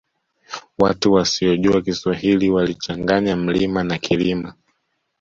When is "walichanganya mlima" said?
2.49-3.83